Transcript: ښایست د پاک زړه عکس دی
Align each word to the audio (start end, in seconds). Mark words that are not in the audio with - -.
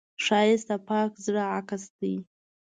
ښایست 0.25 0.67
د 0.69 0.71
پاک 0.87 1.11
زړه 1.25 1.43
عکس 1.57 1.83
دی 1.99 2.15